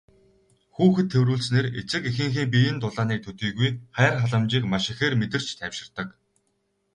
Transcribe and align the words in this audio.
Хүүхэд 0.75 1.07
тэврүүлснээр 1.13 1.67
эцэг 1.79 2.03
эхийнхээ 2.09 2.45
биеийн 2.53 2.77
дулааныг 2.81 3.19
төдийгүй 3.23 3.69
хайр 3.95 4.13
халамжийг 4.21 4.63
маш 4.71 4.85
ихээр 4.93 5.13
мэдэрч 5.21 5.47
тайвширдаг. 5.59 6.07